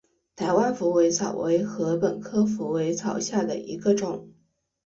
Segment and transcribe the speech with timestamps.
[0.35, 4.31] 台湾虎尾草为禾本科虎尾草下的一个种。